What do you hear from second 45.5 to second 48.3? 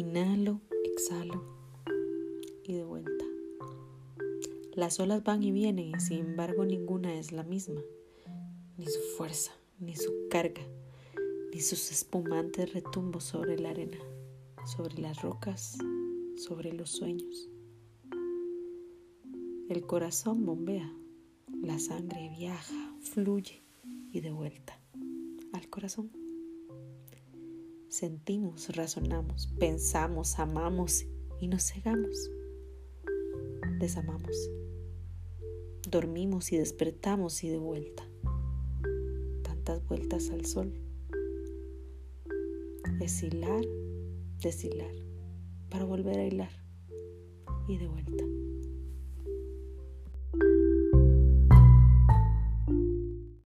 para volver a hilar y de vuelta.